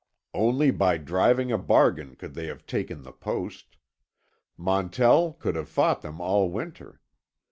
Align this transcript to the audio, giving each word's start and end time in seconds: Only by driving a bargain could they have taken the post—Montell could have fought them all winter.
Only 0.33 0.71
by 0.71 0.97
driving 0.97 1.51
a 1.51 1.59
bargain 1.59 2.15
could 2.15 2.33
they 2.33 2.47
have 2.47 2.65
taken 2.65 3.03
the 3.03 3.11
post—Montell 3.11 5.33
could 5.33 5.53
have 5.55 5.69
fought 5.69 6.01
them 6.01 6.19
all 6.19 6.49
winter. 6.49 6.99